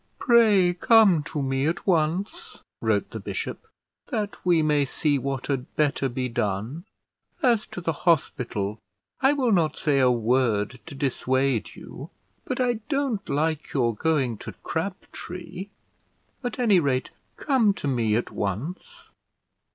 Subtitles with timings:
[0.17, 3.67] "Pray come to me at once," wrote the bishop,
[4.07, 6.85] "that we may see what had better be done;
[7.43, 8.79] as to the hospital,
[9.21, 12.09] I will not say a word to dissuade you;
[12.45, 15.67] but I don't like your going to Crabtree:
[16.43, 19.11] at any rate, come to me at once."